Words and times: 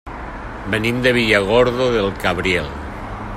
Venim 0.75 1.03
de 1.03 1.13
Villargordo 1.19 1.91
del 1.99 2.11
Cabriel. 2.25 2.73